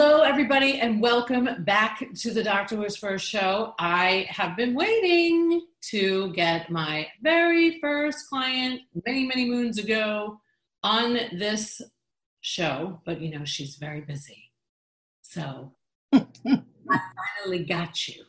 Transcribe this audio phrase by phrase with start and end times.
[0.00, 2.76] Hello, everybody, and welcome back to the Dr.
[2.76, 3.74] Whisperer show.
[3.80, 10.40] I have been waiting to get my very first client many, many moons ago
[10.84, 11.82] on this
[12.42, 14.52] show, but you know, she's very busy.
[15.22, 15.72] So
[16.12, 16.22] I
[16.86, 18.22] finally got you.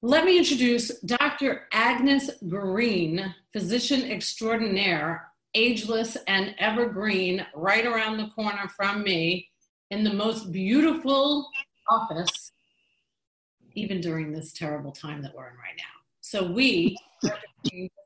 [0.00, 1.66] Let me introduce Dr.
[1.72, 9.48] Agnes Green, physician extraordinaire, ageless and evergreen, right around the corner from me
[9.90, 11.48] in the most beautiful
[11.88, 12.52] office,
[13.74, 15.84] even during this terrible time that we're in right now.
[16.20, 17.30] So, we, so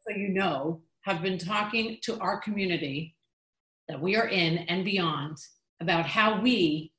[0.08, 3.16] you know, have been talking to our community
[3.88, 5.38] that we are in and beyond
[5.80, 6.92] about how we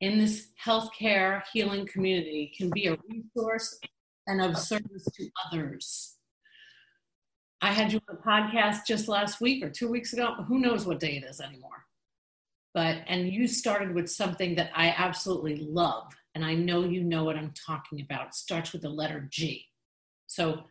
[0.00, 3.78] in this healthcare healing community can be a resource
[4.26, 6.16] and of service to others.
[7.60, 10.34] I had you on a podcast just last week or two weeks ago.
[10.48, 11.84] Who knows what day it is anymore?
[12.74, 17.24] But and you started with something that I absolutely love, and I know you know
[17.24, 18.28] what I'm talking about.
[18.28, 19.66] It starts with the letter G.
[20.26, 20.62] So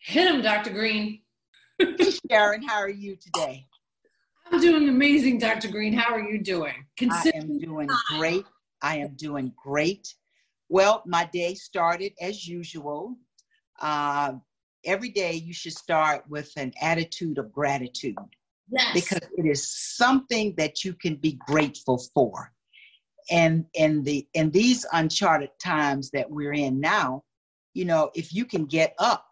[0.00, 0.70] hit him, Dr.
[0.70, 1.20] Green.
[2.30, 3.66] Sharon, how are you today?
[4.50, 5.68] I'm doing amazing, Dr.
[5.68, 5.92] Green.
[5.92, 6.86] How are you doing?
[7.10, 8.44] I am doing great.
[8.82, 10.14] I am doing great.
[10.68, 13.16] Well, my day started as usual.
[13.80, 14.34] Uh,
[14.84, 18.16] every day you should start with an attitude of gratitude.
[18.70, 18.94] Yes.
[18.94, 22.52] Because it is something that you can be grateful for.
[23.30, 27.22] And in the in these uncharted times that we're in now,
[27.74, 29.26] you know, if you can get up,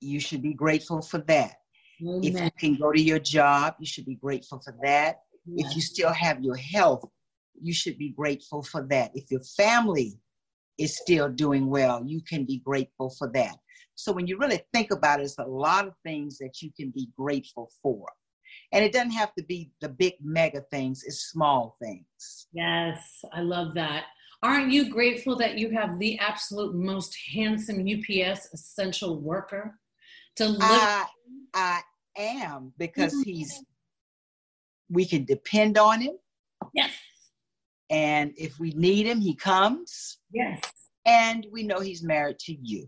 [0.00, 1.54] you should be grateful for that.
[2.02, 2.20] Amen.
[2.22, 5.20] If you can go to your job, you should be grateful for that.
[5.46, 5.70] Yes.
[5.70, 7.04] If you still have your health,
[7.60, 9.12] you should be grateful for that.
[9.14, 10.18] If your family
[10.78, 13.56] is still doing well, you can be grateful for that.
[13.94, 16.90] So when you really think about it, it's a lot of things that you can
[16.90, 18.06] be grateful for.
[18.72, 22.46] And it doesn't have to be the big mega things, it's small things.
[22.52, 24.04] Yes, I love that.
[24.42, 29.78] Aren't you grateful that you have the absolute most handsome UPS essential worker
[30.36, 30.60] to live?
[30.60, 31.06] I,
[31.54, 31.80] I
[32.16, 33.30] am because mm-hmm.
[33.30, 33.64] he's,
[34.90, 36.16] we can depend on him.
[36.74, 36.92] Yes.
[37.90, 40.18] And if we need him, he comes.
[40.32, 40.60] Yes.
[41.06, 42.84] And we know he's married to you.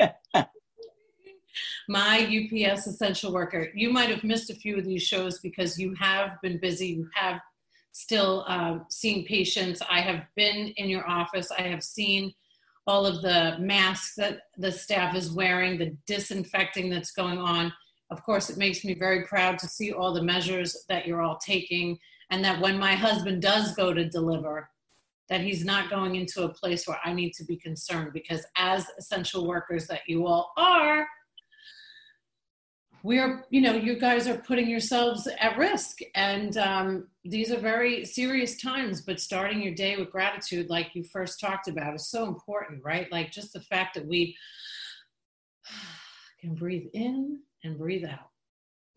[0.00, 0.14] Amen.
[1.88, 3.70] My UPS essential worker.
[3.74, 6.88] You might have missed a few of these shows because you have been busy.
[6.88, 7.40] You have
[7.92, 9.82] still uh, seen patients.
[9.90, 11.50] I have been in your office.
[11.50, 12.32] I have seen
[12.86, 17.72] all of the masks that the staff is wearing, the disinfecting that's going on.
[18.10, 21.36] Of course, it makes me very proud to see all the measures that you're all
[21.36, 21.98] taking,
[22.30, 24.70] and that when my husband does go to deliver,
[25.28, 28.86] that he's not going into a place where I need to be concerned because as
[28.98, 31.06] essential workers that you all are,
[33.02, 35.98] we're, you know, you guys are putting yourselves at risk.
[36.14, 41.04] And um, these are very serious times, but starting your day with gratitude, like you
[41.04, 43.10] first talked about, is so important, right?
[43.12, 44.36] Like just the fact that we
[46.40, 48.30] can breathe in and breathe out.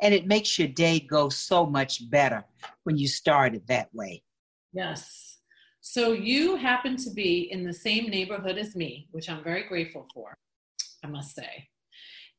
[0.01, 2.43] And it makes your day go so much better
[2.83, 4.23] when you start it that way.
[4.73, 5.37] Yes.
[5.81, 10.07] So you happen to be in the same neighborhood as me, which I'm very grateful
[10.13, 10.37] for,
[11.03, 11.67] I must say.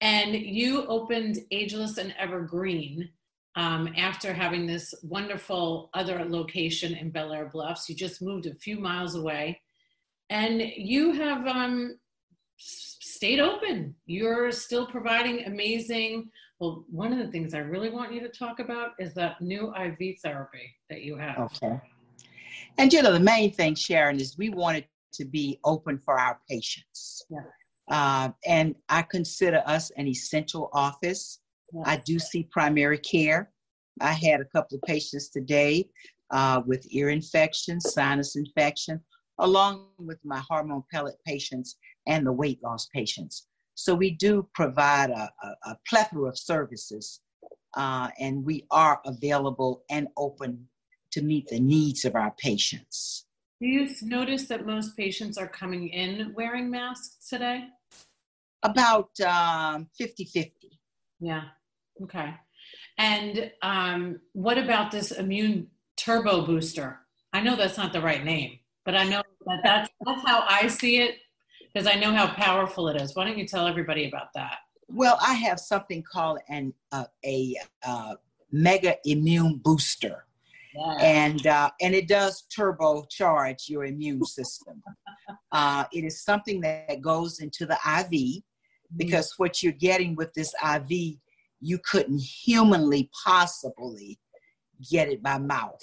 [0.00, 3.10] And you opened Ageless and Evergreen
[3.54, 7.88] um, after having this wonderful other location in Bel Belleair Bluffs.
[7.88, 9.60] You just moved a few miles away,
[10.30, 11.98] and you have um,
[12.58, 13.94] stayed open.
[14.06, 16.30] You're still providing amazing.
[16.60, 19.72] Well, one of the things I really want you to talk about is that new
[19.74, 21.38] IV therapy that you have.
[21.38, 21.80] Okay.
[22.78, 26.40] And you know, the main thing, Sharon, is we wanted to be open for our
[26.48, 27.24] patients.
[27.30, 27.40] Yeah.
[27.90, 31.40] Uh, and I consider us an essential office.
[31.72, 31.82] Yeah.
[31.86, 33.52] I do see primary care.
[34.00, 35.88] I had a couple of patients today
[36.30, 39.00] uh, with ear infection, sinus infection,
[39.38, 41.76] along with my hormone pellet patients
[42.06, 43.46] and the weight loss patients.
[43.74, 47.20] So we do provide a, a, a plethora of services,
[47.76, 50.68] uh, and we are available and open
[51.12, 53.26] to meet the needs of our patients.
[53.60, 57.66] Do you notice that most patients are coming in wearing masks today?
[58.62, 60.80] About um, 50 50.
[61.20, 61.42] Yeah,
[62.02, 62.34] okay.
[62.98, 67.00] And um, what about this immune turbo booster?
[67.32, 70.66] I know that's not the right name, but I know that that's, that's how I
[70.68, 71.16] see it
[71.72, 73.14] because I know how powerful it is.
[73.14, 74.58] Why don't you tell everybody about that?
[74.88, 78.14] Well, I have something called an uh, a uh,
[78.50, 80.26] mega immune booster.
[81.00, 84.82] And uh, and it does turbocharge your immune system.
[85.52, 88.40] uh, it is something that goes into the IV mm-hmm.
[88.96, 89.42] because mm-hmm.
[89.42, 91.16] what you're getting with this IV,
[91.60, 94.18] you couldn't humanly possibly
[94.90, 95.80] get it by mouth.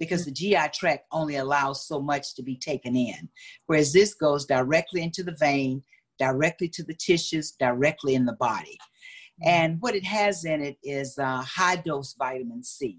[0.00, 3.28] Because the GI tract only allows so much to be taken in,
[3.66, 5.84] whereas this goes directly into the vein,
[6.18, 8.78] directly to the tissues, directly in the body.
[9.42, 9.48] Mm-hmm.
[9.48, 12.98] And what it has in it is uh, high dose vitamin C.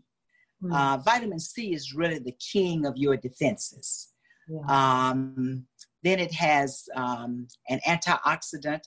[0.63, 0.73] Mm-hmm.
[0.73, 4.09] Uh, vitamin C is really the king of your defenses.
[4.47, 4.61] Yeah.
[5.09, 5.65] Um,
[6.03, 8.81] then it has um, an antioxidant.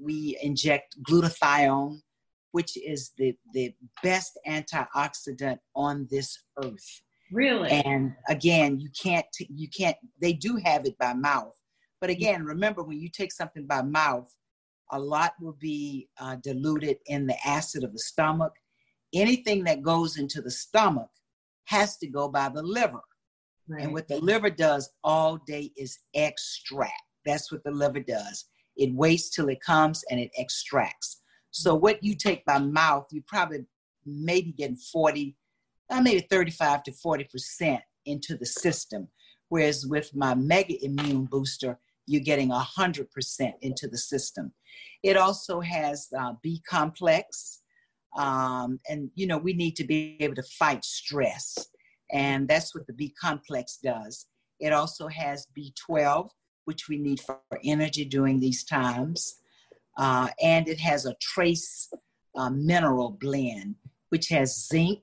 [0.00, 2.00] We inject glutathione,
[2.50, 3.72] which is the, the
[4.02, 7.02] best antioxidant on this earth.
[7.32, 7.70] Really?
[7.70, 11.54] And again, you can't, you can't, they do have it by mouth.
[12.00, 14.32] But again, remember when you take something by mouth,
[14.90, 18.52] a lot will be uh, diluted in the acid of the stomach.
[19.14, 21.08] Anything that goes into the stomach
[21.66, 23.00] has to go by the liver.
[23.68, 23.84] Right.
[23.84, 26.92] And what the liver does all day is extract.
[27.24, 28.46] That's what the liver does.
[28.76, 31.22] It waits till it comes and it extracts.
[31.50, 33.64] So what you take by mouth, you probably
[34.04, 35.36] maybe getting 40,
[35.92, 39.08] uh, maybe 35 to 40% into the system.
[39.48, 44.52] Whereas with my mega immune booster, you're getting 100% into the system.
[45.02, 47.60] It also has uh, B complex.
[48.16, 51.68] Um, and, you know, we need to be able to fight stress.
[52.10, 54.26] And that's what the B complex does.
[54.58, 56.30] It also has B12,
[56.64, 59.36] which we need for energy during these times.
[59.98, 61.90] Uh, and it has a trace
[62.36, 63.76] uh, mineral blend,
[64.08, 65.02] which has zinc,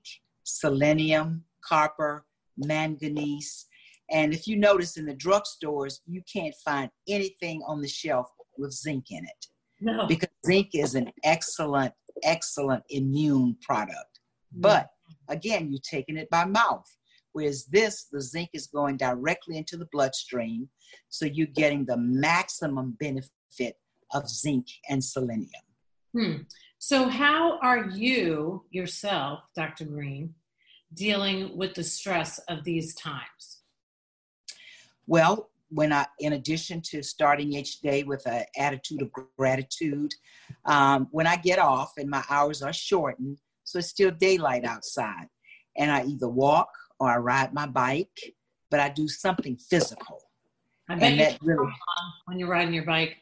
[0.50, 2.26] selenium, copper,
[2.58, 3.68] manganese.
[4.12, 8.74] And if you notice in the drugstores, you can't find anything on the shelf with
[8.74, 9.46] zinc in it.
[9.82, 10.08] No.
[10.08, 11.94] Because zinc is an excellent,
[12.24, 14.20] excellent immune product.
[14.56, 14.62] Mm.
[14.62, 14.90] But
[15.28, 16.86] again, you're taking it by mouth.
[17.32, 20.70] Whereas this, the zinc is going directly into the bloodstream.
[21.10, 23.76] So you're getting the maximum benefit
[24.12, 25.62] of zinc and selenium.
[26.14, 26.34] Hmm.
[26.80, 29.86] So, how are you yourself, Dr.
[29.86, 30.34] Green,
[30.94, 33.62] dealing with the stress of these times?
[35.08, 40.14] Well, when I, in addition to starting each day with an attitude of gratitude,
[40.66, 45.28] um, when I get off and my hours are shortened, so it's still daylight outside,
[45.78, 46.70] and I either walk
[47.00, 48.34] or I ride my bike,
[48.72, 50.22] but I do something physical.
[50.90, 51.72] I bet and you that really,
[52.26, 53.18] when you're riding your bike.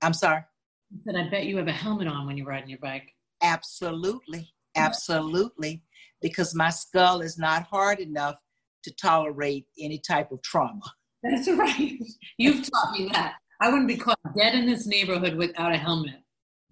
[0.00, 0.38] I'm sorry.
[0.40, 3.14] I said, I bet you have a helmet on when you're riding your bike.
[3.42, 4.52] Absolutely.
[4.76, 5.82] Absolutely.
[6.22, 8.36] Because my skull is not hard enough
[8.84, 10.82] to tolerate any type of trauma.
[11.22, 11.98] That's right.
[12.38, 13.34] You've taught me that.
[13.60, 16.16] I wouldn't be caught dead in this neighborhood without a helmet.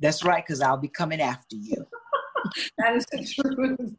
[0.00, 1.76] That's right, because I'll be coming after you.
[2.78, 3.94] that is the truth.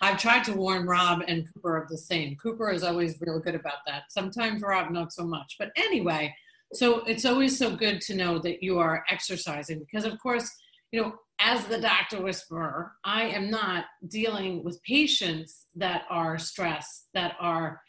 [0.00, 2.36] I've tried to warn Rob and Cooper of the same.
[2.36, 4.04] Cooper is always real good about that.
[4.10, 5.56] Sometimes Rob, not so much.
[5.58, 6.34] But anyway,
[6.72, 10.50] so it's always so good to know that you are exercising because, of course,
[10.90, 17.08] you know, as the doctor whisperer, I am not dealing with patients that are stressed,
[17.14, 17.80] that are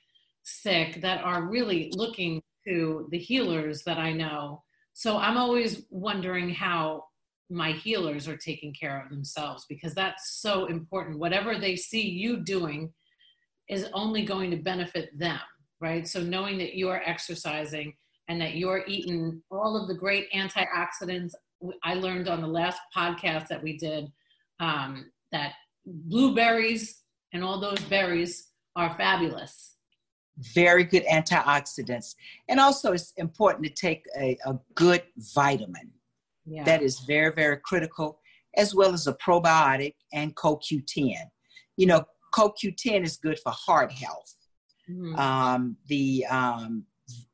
[0.43, 4.63] sick, that are really looking to the healers that I know.
[4.93, 7.05] So I'm always wondering how
[7.49, 11.19] my healers are taking care of themselves because that's so important.
[11.19, 12.91] Whatever they see you doing
[13.69, 15.39] is only going to benefit them,
[15.79, 16.07] right?
[16.07, 17.93] So knowing that you are exercising
[18.27, 21.33] and that you're eating all of the great antioxidants.
[21.83, 24.11] I learned on the last podcast that we did
[24.59, 25.53] um, that
[25.85, 27.01] blueberries
[27.33, 29.75] and all those berries are fabulous.
[30.53, 32.15] Very good antioxidants.
[32.49, 35.03] And also, it's important to take a, a good
[35.33, 35.91] vitamin.
[36.45, 36.63] Yeah.
[36.63, 38.19] That is very, very critical,
[38.57, 41.15] as well as a probiotic and CoQ10.
[41.77, 42.03] You know,
[42.33, 44.35] CoQ10 is good for heart health.
[44.89, 45.15] Mm-hmm.
[45.19, 46.85] Um, the um,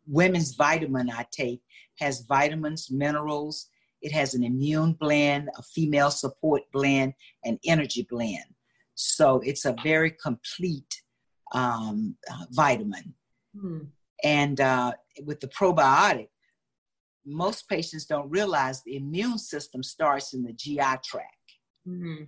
[0.05, 1.61] women's vitamin I take
[1.99, 3.67] has vitamins, minerals,
[4.01, 7.13] it has an immune blend, a female support blend,
[7.43, 8.45] an energy blend.
[8.95, 11.01] So it's a very complete
[11.53, 13.13] um, uh, vitamin.
[13.59, 13.79] Hmm.
[14.23, 16.29] And uh, with the probiotic,
[17.25, 21.35] most patients don't realize the immune system starts in the GI tract.
[21.87, 22.23] Mm-hmm.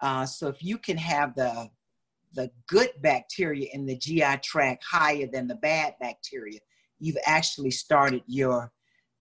[0.00, 1.70] Uh, so if you can have the
[2.34, 6.58] the good bacteria in the GI tract higher than the bad bacteria,
[6.98, 8.72] you've actually started your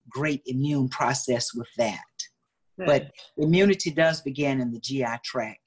[0.09, 1.99] great immune process with that.
[2.77, 2.87] Good.
[2.87, 5.59] But immunity does begin in the GI tract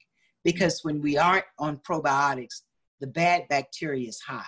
[0.43, 2.61] because when we aren't on probiotics,
[2.99, 4.43] the bad bacteria is high.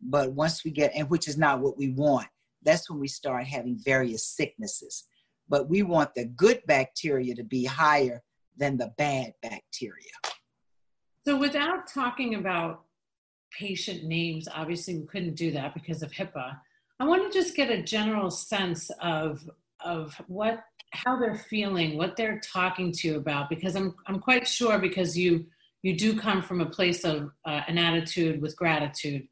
[0.00, 2.26] But once we get, and which is not what we want,
[2.62, 5.04] that's when we start having various sicknesses.
[5.48, 8.22] But we want the good bacteria to be higher
[8.56, 10.12] than the bad bacteria.
[11.24, 12.84] So, without talking about
[13.52, 14.48] patient names.
[14.52, 16.58] Obviously, we couldn't do that because of HIPAA.
[17.02, 19.50] I want to just get a general sense of
[19.84, 20.60] of what
[20.92, 25.18] how they're feeling, what they're talking to you about, because I'm I'm quite sure because
[25.18, 25.46] you
[25.82, 29.26] you do come from a place of uh, an attitude with gratitude.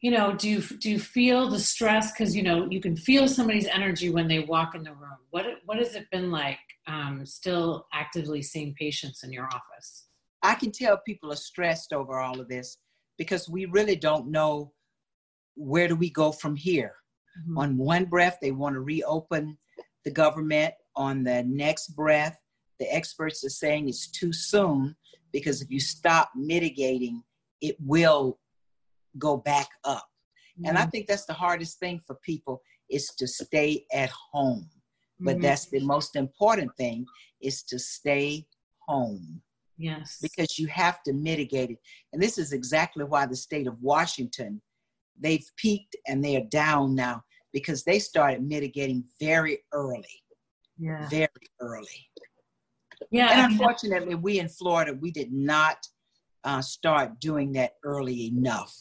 [0.00, 2.10] You know do you do you feel the stress?
[2.10, 5.18] Because you know you can feel somebody's energy when they walk in the room.
[5.30, 10.06] What what has it been like um, still actively seeing patients in your office?
[10.42, 12.78] I can tell people are stressed over all of this
[13.16, 14.72] because we really don't know
[15.58, 16.94] where do we go from here
[17.40, 17.58] mm-hmm.
[17.58, 19.56] on one breath they want to reopen
[20.04, 22.40] the government on the next breath
[22.78, 24.94] the experts are saying it's too soon
[25.32, 27.22] because if you stop mitigating
[27.60, 28.38] it will
[29.18, 30.06] go back up.
[30.58, 30.68] Mm-hmm.
[30.68, 30.90] And I mm-hmm.
[30.90, 34.68] think that's the hardest thing for people is to stay at home.
[35.20, 35.42] But mm-hmm.
[35.42, 37.04] that's the most important thing
[37.42, 38.46] is to stay
[38.86, 39.42] home.
[39.76, 40.18] Yes.
[40.20, 41.78] Because you have to mitigate it.
[42.12, 44.60] And this is exactly why the state of Washington,
[45.20, 47.22] they've peaked and they are down now
[47.52, 50.22] because they started mitigating very early.
[50.78, 51.08] Yeah.
[51.08, 51.28] Very
[51.60, 52.10] early.
[53.10, 53.30] Yeah.
[53.32, 55.78] And unfortunately, we in Florida, we did not
[56.44, 58.74] uh, start doing that early enough.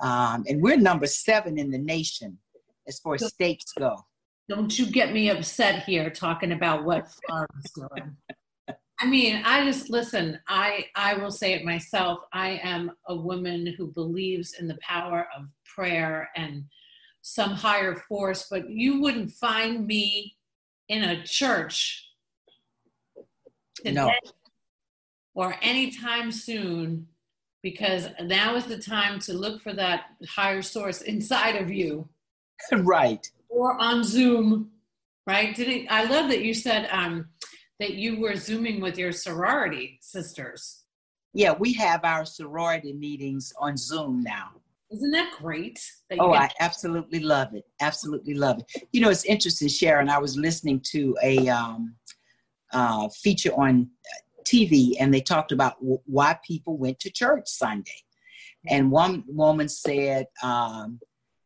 [0.00, 2.38] Um, and we're number seven in the nation
[2.86, 3.96] as far as states go.
[4.48, 8.16] Don't you get me upset here talking about what Florida's doing.
[9.04, 10.38] I mean, I just listen.
[10.48, 12.20] I I will say it myself.
[12.32, 16.64] I am a woman who believes in the power of prayer and
[17.20, 18.46] some higher force.
[18.50, 20.36] But you wouldn't find me
[20.88, 22.08] in a church
[23.76, 24.10] today no.
[25.34, 27.06] or anytime soon
[27.62, 32.08] because now is the time to look for that higher source inside of you.
[32.72, 33.30] right.
[33.50, 34.70] Or on Zoom,
[35.26, 35.54] right?
[35.54, 37.28] Didn't I love that you said um,
[37.80, 40.84] that you were zooming with your sorority sisters.
[41.32, 44.50] Yeah, we have our sorority meetings on Zoom now.
[44.92, 45.80] Isn't that great?
[46.08, 47.64] That oh, I absolutely love it.
[47.80, 48.86] Absolutely love it.
[48.92, 50.08] You know, it's interesting, Sharon.
[50.08, 51.96] I was listening to a um,
[52.72, 53.90] uh, feature on
[54.44, 57.90] TV and they talked about w- why people went to church Sunday.
[58.68, 61.00] And one woman said, um,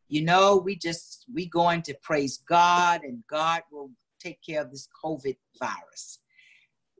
[0.08, 4.70] you know, we just, we going to praise God and God will take care of
[4.70, 6.20] this COVID virus.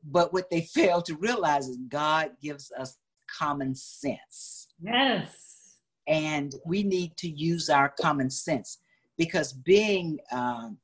[0.05, 2.97] But what they fail to realize is God gives us
[3.39, 4.69] common sense.
[4.83, 5.79] Yes.
[6.07, 8.79] And we need to use our common sense
[9.19, 10.79] because being um,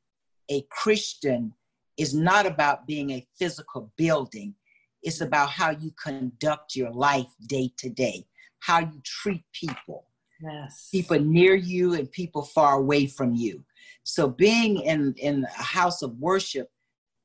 [0.50, 1.54] a Christian
[1.96, 4.54] is not about being a physical building,
[5.02, 8.26] it's about how you conduct your life day to day,
[8.60, 10.06] how you treat people.
[10.42, 10.88] Yes.
[10.90, 13.64] People near you and people far away from you.
[14.02, 16.68] So being in, in a house of worship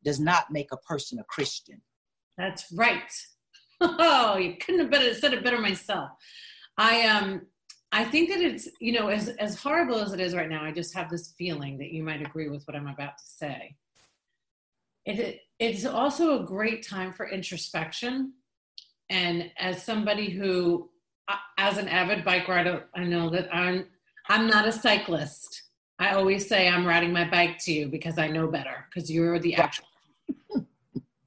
[0.04, 1.82] does not make a person a Christian.
[2.38, 3.12] That's right.
[3.82, 6.10] Oh, you couldn't have better, said it better myself.
[6.78, 7.44] I um
[7.94, 10.74] I think that it's, you know, as as horrible as it is right now, I
[10.74, 13.78] just have this feeling that you might agree with what I'm about to say
[15.06, 18.34] it, it's also a great time for introspection.
[19.10, 20.89] And as somebody who,
[21.58, 23.88] as an avid bike rider, I know that I'm
[24.28, 25.63] I'm not a cyclist.
[26.00, 29.38] I always say I'm riding my bike to you because I know better because you're
[29.39, 29.86] the actual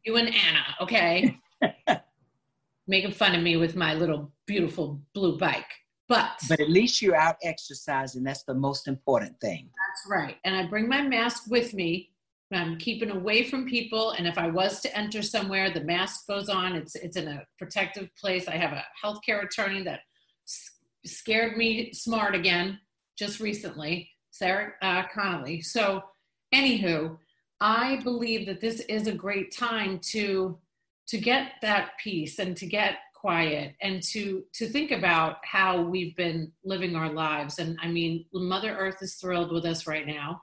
[0.05, 1.39] you and Anna, okay?
[2.87, 5.67] Making fun of me with my little beautiful blue bike.
[6.09, 8.23] But but at least you're out exercising.
[8.23, 9.71] That's the most important thing.
[9.89, 10.37] That's right.
[10.45, 12.13] And I bring my mask with me
[12.55, 14.13] I'm keeping away from people.
[14.13, 16.75] And if I was to enter somewhere, the mask goes on.
[16.75, 18.49] It's it's in a protective place.
[18.49, 20.01] I have a healthcare attorney that
[21.05, 22.79] scared me smart again
[23.19, 25.61] just recently, Sarah uh, Connolly.
[25.61, 26.03] So,
[26.53, 27.17] anywho,
[27.61, 30.59] I believe that this is a great time to
[31.09, 36.17] to get that peace and to get quiet and to to think about how we've
[36.17, 40.43] been living our lives and i mean mother earth is thrilled with us right now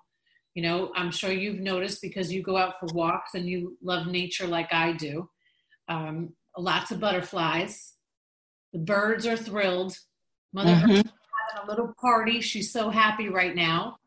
[0.55, 4.07] you know, I'm sure you've noticed because you go out for walks and you love
[4.07, 5.29] nature like I do.
[5.87, 7.93] Um, lots of butterflies.
[8.73, 9.97] The birds are thrilled.
[10.51, 11.07] Mother mm-hmm.
[11.53, 12.41] Having a little party.
[12.41, 13.97] She's so happy right now.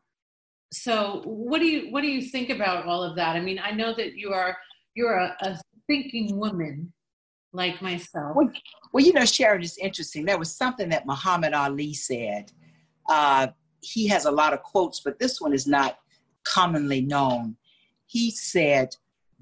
[0.71, 3.35] So, what do you what do you think about all of that?
[3.35, 4.57] I mean, I know that you are
[4.95, 6.91] you're a, a thinking woman
[7.51, 8.35] like myself.
[8.35, 8.51] Well,
[8.91, 10.25] well, you know, Sharon, is interesting.
[10.25, 12.51] There was something that Muhammad Ali said.
[13.07, 13.47] Uh,
[13.81, 15.99] he has a lot of quotes, but this one is not
[16.43, 17.55] commonly known.
[18.05, 18.95] He said,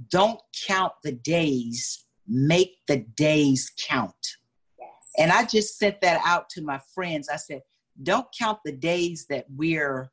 [0.10, 4.38] Don't count the days, make the days count.
[4.80, 4.90] Yes.
[5.18, 7.30] And I just sent that out to my friends.
[7.30, 7.62] I said,
[8.04, 10.12] Don't count the days that we're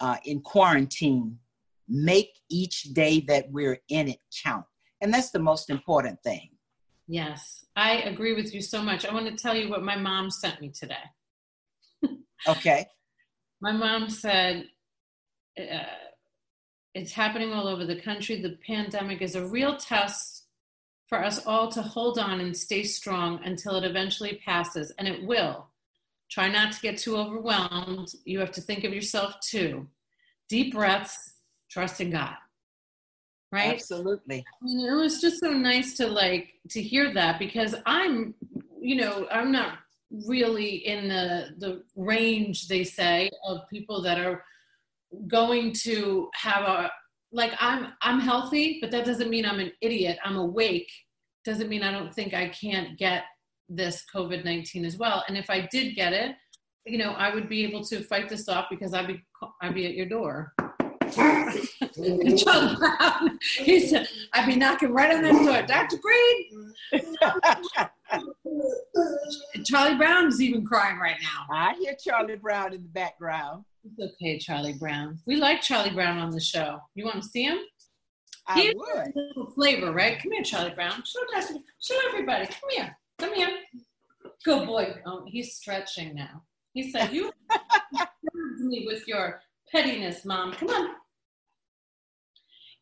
[0.00, 1.38] uh, in quarantine,
[1.88, 4.66] make each day that we're in it count.
[5.00, 6.50] And that's the most important thing.
[7.08, 9.06] Yes, I agree with you so much.
[9.06, 10.94] I want to tell you what my mom sent me today.
[12.48, 12.86] okay.
[13.60, 14.66] My mom said,
[15.58, 15.84] uh,
[16.94, 18.40] it's happening all over the country.
[18.40, 20.46] The pandemic is a real test
[21.08, 25.24] for us all to hold on and stay strong until it eventually passes, and it
[25.24, 25.68] will.
[26.30, 28.12] Try not to get too overwhelmed.
[28.24, 29.86] You have to think of yourself too.
[30.48, 31.34] Deep breaths,
[31.70, 32.34] trust in God.
[33.52, 33.74] Right?
[33.74, 34.44] Absolutely.
[34.60, 38.34] I mean, it was just so nice to like to hear that because I'm,
[38.80, 39.78] you know, I'm not
[40.10, 44.44] really in the the range they say of people that are
[45.26, 46.90] going to have a
[47.32, 50.18] like I'm I'm healthy, but that doesn't mean I'm an idiot.
[50.24, 50.90] I'm awake.
[51.44, 53.24] Doesn't mean I don't think I can't get
[53.68, 55.24] this COVID nineteen as well.
[55.28, 56.34] And if I did get it,
[56.84, 59.22] you know, I would be able to fight this off because I'd be
[59.60, 60.52] I'd be at your door.
[61.16, 65.62] John Brown, he said, I'd be knocking right on that door.
[65.66, 65.96] Dr.
[65.98, 66.74] Green.
[69.64, 71.46] Charlie Brown is even crying right now.
[71.54, 73.64] I hear Charlie Brown in the background.
[73.84, 75.18] It's okay, Charlie Brown.
[75.26, 76.80] We like Charlie Brown on the show.
[76.94, 77.58] You want to see him?
[78.48, 78.88] I He would.
[78.88, 80.18] a little flavor, right?
[80.20, 81.02] Come here, Charlie Brown.
[81.04, 81.20] Show,
[81.80, 82.46] show everybody.
[82.46, 82.96] Come here.
[83.18, 83.50] Come here.
[84.44, 84.96] Good boy.
[85.06, 86.42] Oh, he's stretching now.
[86.72, 87.32] He said, You
[88.58, 89.40] me with your
[89.72, 90.52] pettiness, Mom.
[90.52, 90.88] Come on.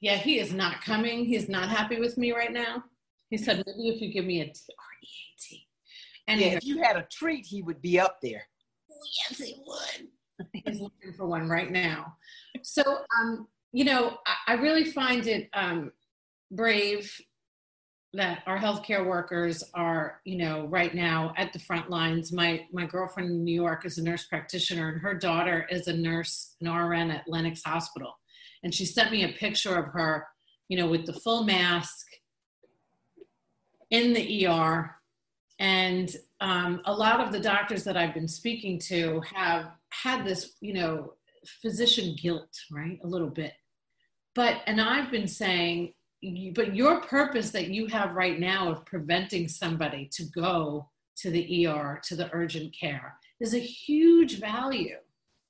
[0.01, 1.25] Yeah, he is not coming.
[1.25, 2.83] He's not happy with me right now.
[3.31, 5.67] He said, Maybe if you give me a T R E A T.
[6.29, 8.43] And Yeah, if you had a treat, he would be up there.
[9.31, 10.09] yes, he would.
[10.67, 12.17] He's looking for one right now.
[12.63, 12.83] So,
[13.21, 15.93] um, you know, I, I really find it um,
[16.51, 17.15] brave
[18.15, 22.33] that our healthcare workers are, you know, right now at the front lines.
[22.33, 25.97] My my girlfriend in New York is a nurse practitioner, and her daughter is a
[25.97, 28.13] nurse, an RN at Lenox Hospital,
[28.63, 30.27] and she sent me a picture of her,
[30.69, 32.07] you know, with the full mask
[33.91, 34.97] in the ER
[35.59, 40.55] and um, a lot of the doctors that I've been speaking to have had this,
[40.61, 41.15] you know,
[41.63, 42.99] physician guilt, right?
[43.05, 43.53] A little bit.
[44.35, 45.95] But, and I've been saying,
[46.55, 51.67] but your purpose that you have right now of preventing somebody to go to the
[51.67, 54.97] ER, to the urgent care, is a huge value,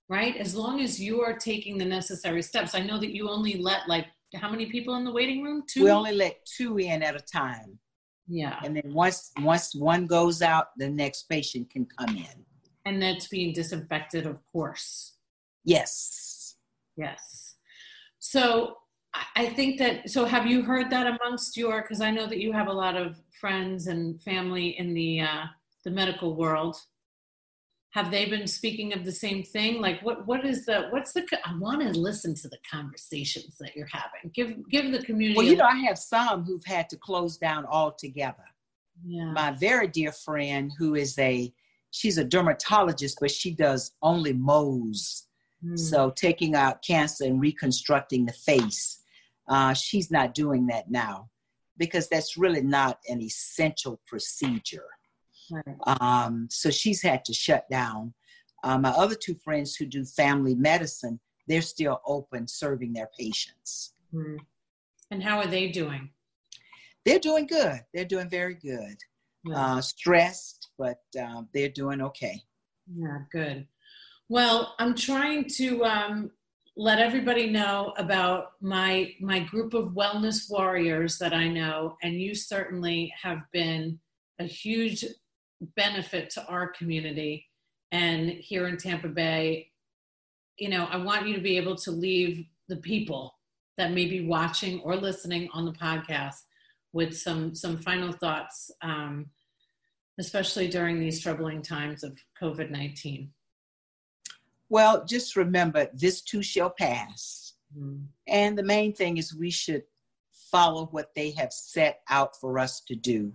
[0.09, 0.37] right?
[0.37, 2.75] As long as you are taking the necessary steps.
[2.75, 5.63] I know that you only let like, how many people in the waiting room?
[5.69, 5.85] Two?
[5.85, 7.79] We only let two in at a time.
[8.27, 8.59] yeah.
[8.65, 12.45] And then once once one goes out, the next patient can come in.
[12.85, 15.17] And that's being disinfected, of course.
[15.65, 16.57] Yes.
[16.97, 17.57] Yes.
[18.19, 18.77] So
[19.37, 22.53] I- think that, so have you heard that amongst your, because I know that you
[22.53, 25.45] have a lot of friends and family in the, uh,
[25.85, 26.77] the medical world.
[27.91, 29.81] Have they been speaking of the same thing?
[29.81, 33.77] Like what, what is the, what's the, I want to listen to the conversations that
[33.77, 34.33] you're having.
[34.35, 35.37] Give, give the community.
[35.37, 38.45] Well, you know, I have some who've had to close down altogether.
[39.07, 39.31] yeah.
[39.33, 41.53] My very dear friend, who is a,
[41.93, 45.27] she's a dermatologist, but she does only Mohs.
[45.63, 45.77] Hmm.
[45.77, 49.03] So taking out cancer and reconstructing the face.
[49.49, 51.29] Uh, she's not doing that now
[51.77, 54.87] because that's really not an essential procedure.
[55.51, 56.01] Right.
[56.01, 58.15] Um, so she's had to shut down.
[58.63, 63.93] Uh, my other two friends who do family medicine, they're still open serving their patients.
[64.11, 64.37] Hmm.
[65.11, 66.11] And how are they doing?
[67.05, 67.81] They're doing good.
[67.93, 68.97] They're doing very good.
[69.45, 69.77] Yeah.
[69.77, 72.41] Uh, stressed, but um, they're doing okay.
[72.97, 73.67] Yeah, good.
[74.31, 76.31] Well, I'm trying to um,
[76.77, 82.35] let everybody know about my my group of wellness warriors that I know, and you
[82.35, 84.01] certainly have been
[84.41, 85.05] a huge
[85.77, 87.47] benefit to our community.
[87.93, 89.71] And here in Tampa Bay,
[90.59, 93.39] you know, I want you to be able to leave the people
[93.79, 96.41] that may be watching or listening on the podcast
[96.93, 99.27] with some some final thoughts, um,
[100.19, 103.33] especially during these troubling times of COVID nineteen.
[104.75, 107.53] Well, just remember this too shall pass.
[107.79, 108.07] Mm.
[108.27, 109.85] And the main thing is we should
[110.51, 113.33] follow what they have set out for us to do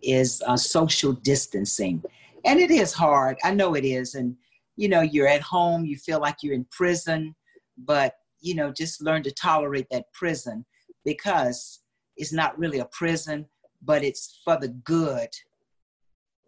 [0.00, 2.04] is uh, social distancing.
[2.44, 3.36] And it is hard.
[3.42, 4.14] I know it is.
[4.14, 4.36] And,
[4.76, 7.34] you know, you're at home, you feel like you're in prison,
[7.76, 10.64] but, you know, just learn to tolerate that prison
[11.04, 11.80] because
[12.16, 13.46] it's not really a prison,
[13.82, 15.30] but it's for the good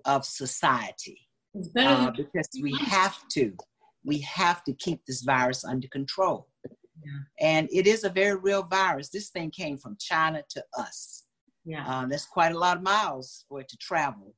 [0.05, 1.29] of society
[1.77, 3.53] uh, because we have to.
[4.09, 6.49] We have to keep this virus under control.
[7.05, 7.21] Yeah.
[7.41, 9.11] And it is a very real virus.
[9.11, 11.25] This thing came from China to us.
[11.65, 11.85] yeah.
[11.87, 14.35] Um, that's quite a lot of miles for it to travel,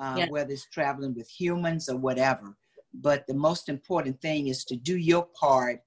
[0.00, 0.28] uh, Yeah.
[0.30, 2.56] whether it's traveling with humans or whatever.
[2.94, 5.80] But the most important thing is to do your part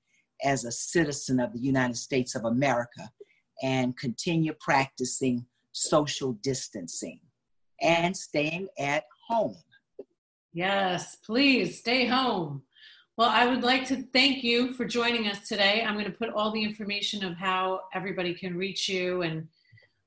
[0.44, 3.04] as a citizen of the United States of America
[3.64, 7.22] and continue practicing social distancing
[7.80, 9.56] and staying at home.
[10.54, 12.64] Yes, please stay home.
[13.18, 15.84] Well, I would like to thank you for joining us today.
[15.86, 19.48] I'm going to put all the information of how everybody can reach you, and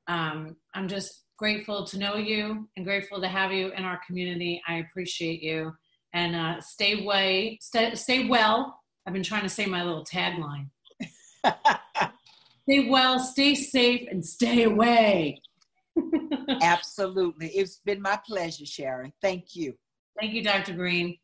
[0.09, 4.63] um, I'm just grateful to know you and grateful to have you in our community.
[4.67, 5.75] I appreciate you.
[6.15, 8.81] And uh, stay way, stay, stay well.
[9.07, 10.71] I've been trying to say my little tagline.
[12.63, 15.43] stay well, stay safe, and stay away.
[16.63, 17.49] Absolutely.
[17.49, 19.13] It's been my pleasure, Sharon.
[19.21, 19.75] Thank you.
[20.19, 20.73] Thank you, Dr.
[20.73, 21.19] Green.